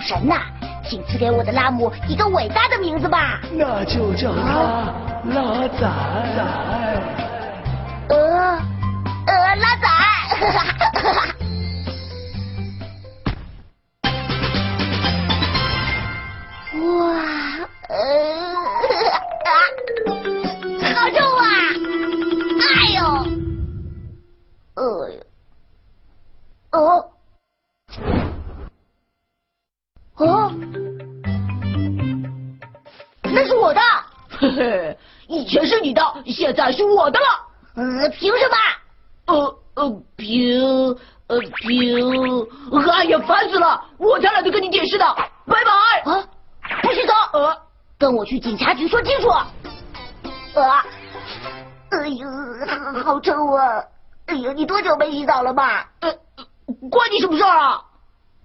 [0.00, 0.34] 神呐，
[0.88, 3.40] 请赐给我的拉姆一个伟大的名字吧。
[3.52, 4.92] 那就叫他
[5.24, 5.86] 拉仔。
[8.08, 8.16] 呃
[9.26, 9.86] 呃，拉仔。
[16.80, 17.04] 哇，
[17.88, 17.94] 呃
[19.46, 19.48] 啊，
[20.94, 21.42] 好臭啊！
[22.60, 22.64] 哎
[22.96, 22.98] 呦，
[24.74, 25.20] 哎呦，
[33.32, 33.80] 那是我的。
[34.38, 37.26] 嘿嘿，以前是你的，现在是我的了。
[37.76, 38.56] 呃，凭什么？
[39.26, 40.60] 呃呃，凭
[41.28, 42.46] 呃凭，
[42.88, 43.82] 哎呀，烦死了！
[43.98, 45.04] 我才懒得跟你解释呢，
[45.46, 46.12] 拜拜。
[46.12, 46.28] 啊，
[46.82, 47.12] 不许走！
[47.32, 47.56] 呃，
[47.98, 49.28] 跟我去警察局说清楚。
[49.28, 49.46] 啊，
[51.90, 52.26] 哎呦，
[53.04, 53.82] 好臭啊！
[54.26, 55.88] 哎呦，你多久没洗澡了吧？
[56.00, 56.12] 呃，
[56.90, 57.80] 关你什么事儿啊？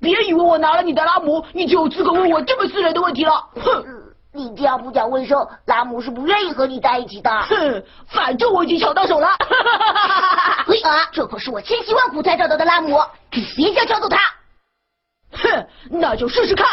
[0.00, 3.32] 别以为我拿了你的拉姆，你就有资格问我这么私人的问题了。
[3.56, 3.84] 哼！
[4.38, 7.28] 呃你这样不讲卫生，拉姆是不愿意和你在一起的。
[7.42, 9.26] 哼，反正我已经抢到手了。
[10.64, 13.00] 嘿啊，这可是我千辛万苦才找到的拉姆，
[13.32, 14.16] 你别想抢走他。
[15.32, 16.66] 哼，那就试试看。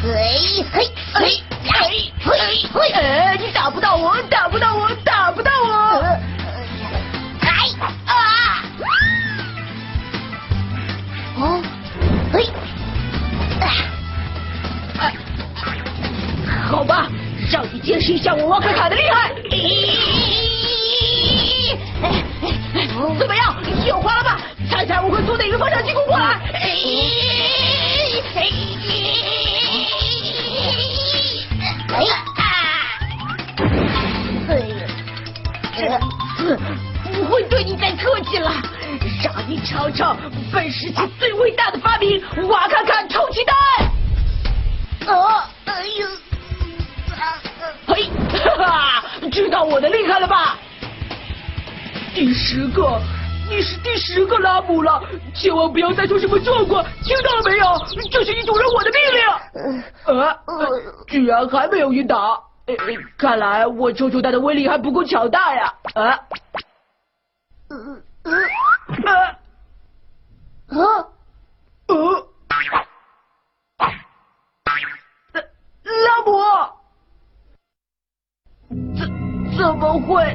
[0.00, 2.30] 嘿嘿嘿嘿嘿
[2.72, 2.92] 嘿！
[2.92, 5.97] 哎，你打不到我，打不到我，打不到我。
[16.68, 17.08] 好吧，
[17.50, 19.32] 让你见识一下我瓦卡卡的厉害。
[23.18, 23.56] 怎么样，
[23.86, 24.38] 有花了吧？
[24.70, 26.38] 猜猜我会从哪个方向进攻过来？
[26.52, 26.60] 哎！
[31.94, 32.14] 哎呀！
[35.74, 35.80] 这
[36.36, 36.58] 次
[37.14, 38.52] 不会对你再客气了，
[39.24, 40.16] 让你尝尝
[40.52, 43.97] 本世纪最伟大的发明——瓦卡卡臭气弹。
[49.58, 50.56] 知道我的厉害了吧？
[52.14, 53.00] 第十个，
[53.50, 55.02] 你是第十个拉姆了，
[55.34, 57.66] 千万不要再出什么状况，听到了没有？
[58.08, 59.20] 这是你主人我的命令。
[60.06, 60.68] 呃，呃
[61.08, 62.84] 居然还没有晕倒，呃，呃
[63.16, 65.74] 看来我臭臭蛋的威力还不够强大呀。
[65.94, 66.20] 啊，
[67.68, 67.76] 呃
[70.68, 71.08] 呃，
[71.88, 72.27] 呃
[79.68, 80.34] 怎么会？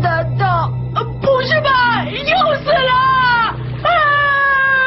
[0.00, 2.02] 难道呃不是吧？
[2.06, 2.90] 又死了！
[3.84, 3.90] 啊！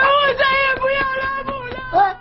[0.02, 2.18] 我再也不要拉姆了。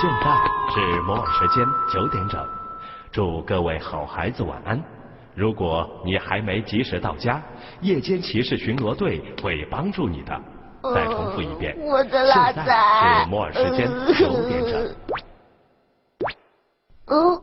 [0.00, 0.24] 现在
[0.72, 2.40] 是摩尔时间九点整，
[3.10, 4.80] 祝各位好孩子晚安。
[5.34, 7.42] 如果你还没及时到家，
[7.80, 10.40] 夜间骑士巡逻队会帮助你的。
[10.94, 14.94] 再重复一遍，我的拉现仔在是摩尔时间九点整。
[17.06, 17.42] 哦。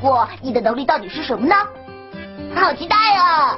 [0.00, 1.54] 过你的能力到底是什么呢？
[2.54, 3.56] 好期待啊！